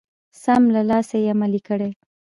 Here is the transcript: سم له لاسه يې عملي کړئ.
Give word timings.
سم 0.43 0.63
له 0.75 0.81
لاسه 0.89 1.15
يې 1.23 1.31
عملي 1.33 1.61
کړئ. 1.67 1.91